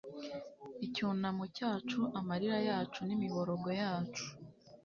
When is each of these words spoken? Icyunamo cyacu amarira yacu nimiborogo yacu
Icyunamo 0.85 1.43
cyacu 1.57 1.99
amarira 2.19 2.57
yacu 2.69 2.99
nimiborogo 3.03 3.69
yacu 3.81 4.25